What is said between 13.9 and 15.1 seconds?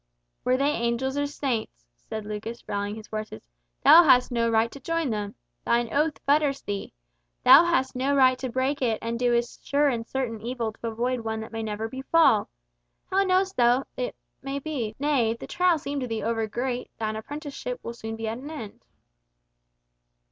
it may be?